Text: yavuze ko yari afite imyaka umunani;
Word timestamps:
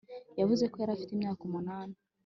yavuze 0.39 0.63
ko 0.71 0.75
yari 0.81 0.91
afite 0.93 1.11
imyaka 1.13 1.41
umunani; 1.43 1.95